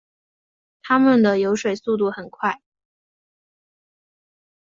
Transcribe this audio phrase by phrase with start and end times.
[0.81, 2.59] 它们的游水速度很快。